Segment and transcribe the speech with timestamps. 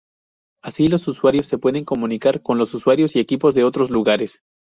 [0.63, 4.41] Así los usuarios se pueden comunicar con los usuarios y equipos de otros lugares.